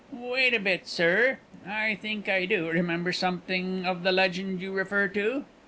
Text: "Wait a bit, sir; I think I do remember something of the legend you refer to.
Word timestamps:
"Wait 0.11 0.51
a 0.51 0.59
bit, 0.59 0.87
sir; 0.87 1.37
I 1.63 1.93
think 1.93 2.27
I 2.27 2.45
do 2.47 2.67
remember 2.71 3.11
something 3.11 3.85
of 3.85 4.01
the 4.01 4.11
legend 4.11 4.59
you 4.59 4.71
refer 4.73 5.07
to. 5.09 5.45